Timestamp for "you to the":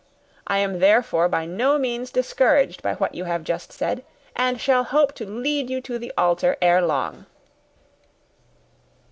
5.69-6.11